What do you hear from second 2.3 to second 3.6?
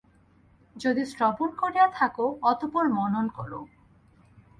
অতঃপর মনন কর।